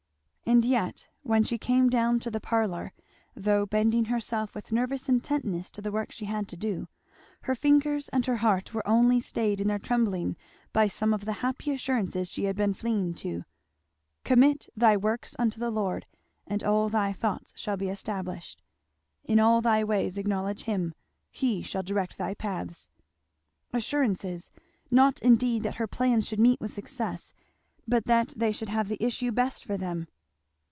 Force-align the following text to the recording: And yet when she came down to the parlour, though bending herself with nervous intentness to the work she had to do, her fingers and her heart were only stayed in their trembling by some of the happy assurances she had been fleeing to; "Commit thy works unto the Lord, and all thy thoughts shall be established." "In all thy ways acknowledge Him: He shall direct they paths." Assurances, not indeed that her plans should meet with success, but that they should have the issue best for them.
And 0.43 0.65
yet 0.65 1.07
when 1.23 1.43
she 1.43 1.57
came 1.57 1.87
down 1.89 2.19
to 2.19 2.29
the 2.29 2.41
parlour, 2.41 2.91
though 3.37 3.65
bending 3.65 4.05
herself 4.05 4.53
with 4.53 4.73
nervous 4.73 5.07
intentness 5.07 5.71
to 5.71 5.81
the 5.81 5.93
work 5.93 6.11
she 6.11 6.25
had 6.25 6.49
to 6.49 6.57
do, 6.57 6.89
her 7.43 7.55
fingers 7.55 8.09
and 8.09 8.25
her 8.25 8.35
heart 8.37 8.73
were 8.73 8.85
only 8.85 9.21
stayed 9.21 9.61
in 9.61 9.69
their 9.69 9.79
trembling 9.79 10.35
by 10.73 10.87
some 10.87 11.13
of 11.13 11.23
the 11.23 11.31
happy 11.39 11.71
assurances 11.71 12.29
she 12.29 12.43
had 12.45 12.57
been 12.57 12.73
fleeing 12.73 13.13
to; 13.13 13.45
"Commit 14.25 14.67
thy 14.75 14.97
works 14.97 15.37
unto 15.39 15.57
the 15.57 15.71
Lord, 15.71 16.05
and 16.45 16.65
all 16.65 16.89
thy 16.89 17.13
thoughts 17.13 17.53
shall 17.55 17.77
be 17.77 17.87
established." 17.87 18.61
"In 19.23 19.39
all 19.39 19.61
thy 19.61 19.85
ways 19.85 20.17
acknowledge 20.17 20.63
Him: 20.63 20.93
He 21.29 21.61
shall 21.61 21.81
direct 21.81 22.17
they 22.17 22.35
paths." 22.35 22.89
Assurances, 23.71 24.51
not 24.89 25.17
indeed 25.21 25.63
that 25.63 25.75
her 25.75 25.87
plans 25.87 26.27
should 26.27 26.41
meet 26.41 26.59
with 26.59 26.73
success, 26.73 27.31
but 27.87 28.03
that 28.03 28.33
they 28.35 28.51
should 28.51 28.69
have 28.69 28.89
the 28.89 29.01
issue 29.01 29.31
best 29.31 29.63
for 29.63 29.77
them. 29.77 30.09